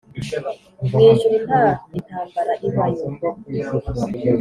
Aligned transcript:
mu 0.89 0.99
ijuru 1.09 1.35
nta 1.47 1.65
intambara 1.97 2.53
ibayo 2.67 3.05